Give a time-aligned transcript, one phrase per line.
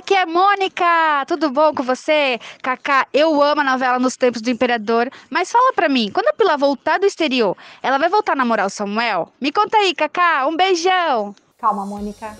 [0.00, 1.26] aqui é Mônica!
[1.26, 2.40] Tudo bom com você?
[2.62, 6.32] Kaká, eu amo a novela Nos Tempos do Imperador, mas fala pra mim, quando a
[6.32, 9.28] Pilar voltar do exterior, ela vai voltar a namorar o Samuel?
[9.38, 11.34] Me conta aí, Kaká, um beijão!
[11.58, 12.34] Calma, Mônica,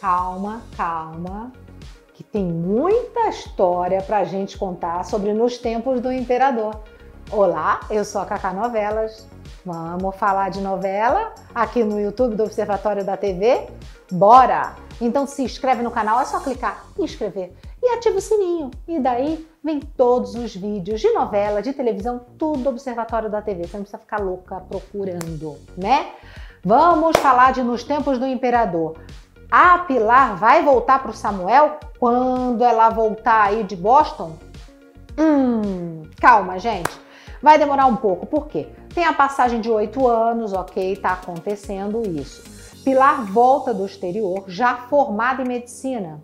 [0.00, 1.52] calma, calma,
[2.14, 6.80] que tem muita história pra gente contar sobre Nos Tempos do Imperador.
[7.30, 9.28] Olá, eu sou a Kaká Novelas.
[9.66, 13.68] Vamos falar de novela aqui no YouTube do Observatório da TV?
[14.10, 14.81] Bora!
[15.04, 17.52] Então se inscreve no canal, é só clicar em inscrever
[17.82, 18.70] e ativa o sininho.
[18.86, 23.66] E daí vem todos os vídeos de novela, de televisão, tudo do Observatório da TV.
[23.66, 26.12] Você não precisa ficar louca procurando, né?
[26.64, 28.96] Vamos falar de Nos Tempos do Imperador.
[29.50, 34.38] A Pilar vai voltar para o Samuel quando ela voltar aí de Boston?
[35.18, 36.92] Hum, calma, gente.
[37.42, 38.68] Vai demorar um pouco, por quê?
[38.94, 40.94] Tem a passagem de oito anos, ok?
[40.96, 42.61] Tá acontecendo isso.
[42.84, 46.22] Pilar volta do exterior, já formada em medicina.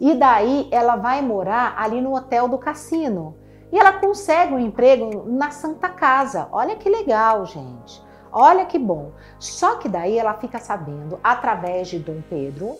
[0.00, 3.36] E daí ela vai morar ali no hotel do cassino.
[3.72, 6.48] E ela consegue um emprego na Santa Casa.
[6.52, 8.02] Olha que legal, gente.
[8.32, 9.12] Olha que bom.
[9.38, 12.76] Só que daí ela fica sabendo, através de Dom Pedro,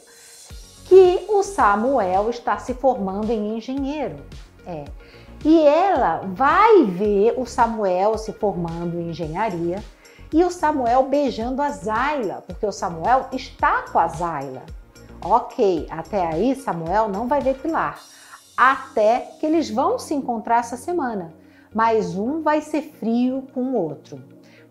[0.86, 4.16] que o Samuel está se formando em engenheiro.
[4.66, 4.84] É.
[5.44, 9.82] E ela vai ver o Samuel se formando em engenharia
[10.32, 14.62] e o Samuel beijando a Zayla, porque o Samuel está com a Zayla.
[15.22, 17.98] Ok, até aí Samuel não vai ver Pilar,
[18.56, 21.32] até que eles vão se encontrar essa semana,
[21.74, 24.22] mas um vai ser frio com o outro.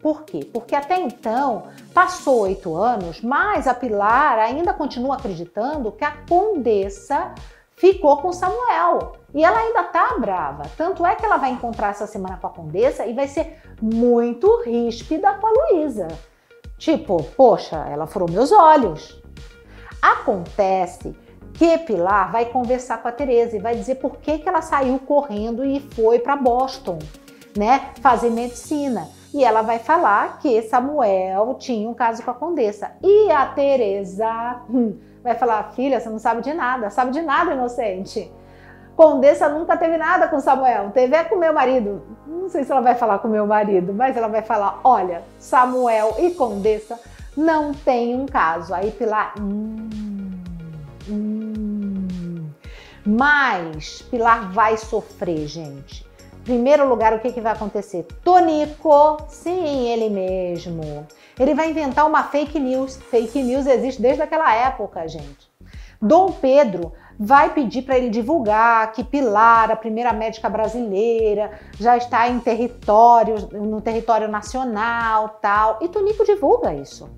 [0.01, 0.47] Por quê?
[0.51, 7.33] Porque até então passou oito anos, mas a Pilar ainda continua acreditando que a condessa
[7.77, 9.13] ficou com Samuel.
[9.33, 10.63] E ela ainda tá brava.
[10.77, 14.61] Tanto é que ela vai encontrar essa semana com a Condessa e vai ser muito
[14.61, 16.07] ríspida com a Luísa.
[16.77, 19.21] Tipo, poxa, ela furou meus olhos.
[20.01, 21.13] Acontece
[21.53, 24.97] que Pilar vai conversar com a Teresa e vai dizer por que, que ela saiu
[24.99, 26.97] correndo e foi para Boston,
[27.57, 29.09] né, fazer medicina.
[29.33, 32.91] E ela vai falar que Samuel tinha um caso com a Condessa.
[33.03, 37.51] E a Teresa hum, vai falar: "Filha, você não sabe de nada, sabe de nada,
[37.53, 38.31] inocente".
[38.95, 42.03] Condessa nunca teve nada com Samuel, teve é com meu marido.
[42.27, 46.15] Não sei se ela vai falar com meu marido, mas ela vai falar: olha, Samuel
[46.19, 46.99] e Condessa
[47.35, 48.73] não têm um caso.
[48.73, 49.33] Aí Pilar.
[49.39, 49.89] Hum,
[51.09, 52.49] hum.
[53.05, 56.05] Mas Pilar vai sofrer, gente.
[56.43, 58.05] Primeiro lugar, o que, que vai acontecer?
[58.23, 61.07] Tonico, sim, ele mesmo.
[61.39, 62.97] Ele vai inventar uma fake news.
[62.97, 65.51] Fake news existe desde aquela época, gente.
[66.01, 72.27] Dom Pedro vai pedir para ele divulgar que Pilar, a primeira médica brasileira, já está
[72.27, 75.79] em território, no território nacional, tal.
[75.81, 77.09] E Tonico divulga isso.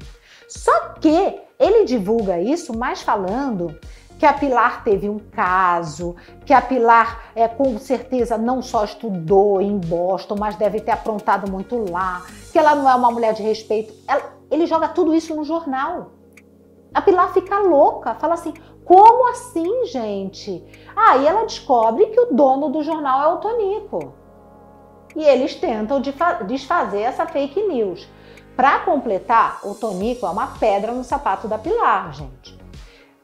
[0.48, 3.78] Só que ele divulga isso mais falando
[4.18, 9.62] que a Pilar teve um caso, que a Pilar é, com certeza não só estudou
[9.62, 13.44] em Boston, mas deve ter aprontado muito lá, que ela não é uma mulher de
[13.44, 13.94] respeito.
[14.08, 16.12] Ela, ele joga tudo isso no jornal.
[16.94, 18.54] A Pilar fica louca, fala assim:
[18.86, 20.64] como assim, gente?
[20.96, 24.14] Aí ela descobre que o dono do jornal é o Tonico.
[25.16, 26.00] E eles tentam
[26.46, 28.08] desfazer essa fake news.
[28.56, 32.58] Para completar, o Tonico é uma pedra no sapato da Pilar, gente.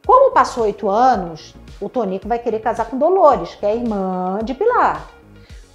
[0.06, 4.56] Como passou oito anos, o Tonico vai querer casar com Dolores, que é irmã de
[4.56, 5.08] Pilar.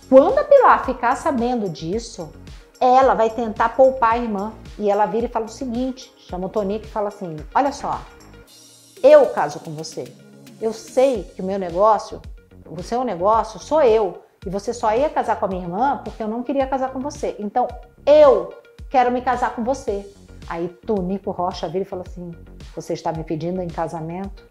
[0.09, 2.33] Quando a Pilar ficar sabendo disso,
[2.81, 4.53] ela vai tentar poupar a irmã.
[4.79, 8.01] E ela vira e fala o seguinte: chama o Tonico e fala assim: Olha só,
[9.06, 10.05] eu caso com você.
[10.61, 12.21] Eu sei que o meu negócio,
[12.67, 14.22] o seu negócio, sou eu.
[14.44, 17.00] E você só ia casar com a minha irmã porque eu não queria casar com
[17.00, 17.37] você.
[17.39, 17.67] Então
[18.05, 18.53] eu
[18.91, 20.06] quero me casar com você.
[20.49, 22.31] Aí Tonico Rocha vira e fala assim:
[22.75, 24.44] Você está me pedindo em casamento?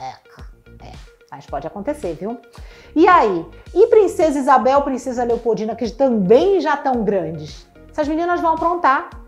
[0.00, 0.92] É, é.
[1.30, 2.38] Mas pode acontecer, viu?
[2.94, 3.46] E aí?
[3.74, 7.66] E Princesa Isabel, Princesa Leopoldina, que também já estão grandes?
[7.90, 9.21] Essas meninas vão aprontar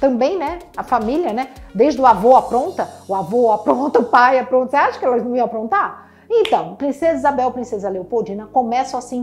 [0.00, 0.58] também, né?
[0.76, 1.48] A família, né?
[1.74, 4.70] Desde o avô apronta, o avô apronta, o pai apronta.
[4.70, 6.08] Você acha que elas não iam aprontar?
[6.30, 9.16] Então, Princesa Isabel Princesa Leopoldina começam a se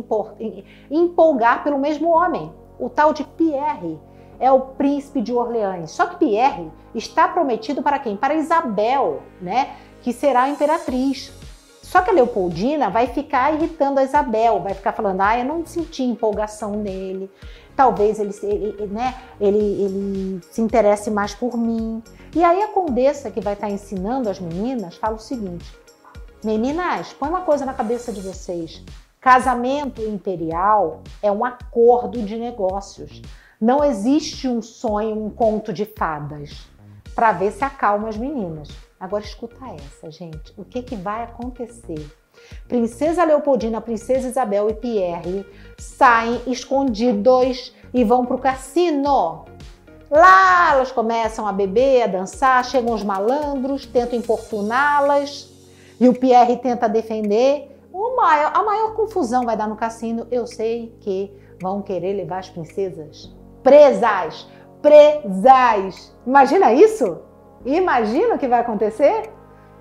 [0.90, 4.00] empolgar pelo mesmo homem, o tal de Pierre.
[4.38, 5.92] É o príncipe de Orleans.
[5.92, 8.18] Só que Pierre está prometido para quem?
[8.18, 9.76] Para Isabel, né?
[10.02, 11.32] Que será a imperatriz.
[11.82, 15.66] Só que a Leopoldina vai ficar irritando a Isabel, vai ficar falando: ah, eu não
[15.66, 17.32] senti empolgação nele,
[17.76, 22.02] talvez ele, ele, né, ele, ele se interesse mais por mim.
[22.36, 25.66] E aí a condessa que vai estar ensinando as meninas fala o seguinte:
[26.44, 28.84] meninas, põe uma coisa na cabeça de vocês.
[29.20, 33.22] Casamento imperial é um acordo de negócios.
[33.60, 36.68] Não existe um sonho, um conto de fadas.
[37.16, 38.70] Para ver se acalma as meninas.
[39.06, 40.52] Agora escuta essa, gente.
[40.58, 42.12] O que, que vai acontecer?
[42.68, 45.46] Princesa Leopoldina, Princesa Isabel e Pierre
[45.78, 49.46] saem escondidos e vão para o cassino.
[50.10, 55.52] Lá elas começam a beber, a dançar, chegam os malandros, tentam importuná-las
[56.00, 57.78] e o Pierre tenta defender.
[57.94, 60.26] Maior, a maior confusão vai dar no cassino.
[60.32, 61.32] Eu sei que
[61.62, 63.32] vão querer levar as princesas
[63.62, 64.48] presas.
[64.82, 66.12] Presas!
[66.26, 67.35] Imagina isso?
[67.66, 69.32] Imagina o que vai acontecer?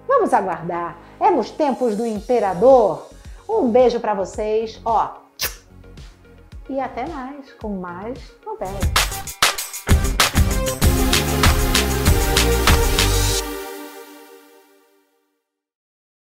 [0.08, 0.96] Vamos aguardar.
[1.20, 3.06] É nos tempos do imperador.
[3.46, 5.18] Um beijo para vocês, ó.
[6.68, 8.80] E até mais com mais novelas.